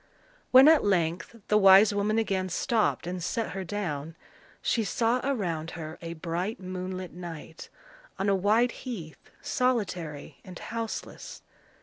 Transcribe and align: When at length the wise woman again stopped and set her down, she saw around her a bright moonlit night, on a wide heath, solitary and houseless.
When 0.49 0.67
at 0.67 0.83
length 0.83 1.35
the 1.47 1.59
wise 1.59 1.93
woman 1.93 2.17
again 2.17 2.49
stopped 2.49 3.05
and 3.05 3.23
set 3.23 3.51
her 3.51 3.63
down, 3.63 4.15
she 4.59 4.83
saw 4.83 5.21
around 5.23 5.69
her 5.77 5.99
a 6.01 6.13
bright 6.15 6.59
moonlit 6.59 7.13
night, 7.13 7.69
on 8.17 8.27
a 8.27 8.33
wide 8.33 8.71
heath, 8.71 9.29
solitary 9.43 10.37
and 10.43 10.57
houseless. 10.57 11.43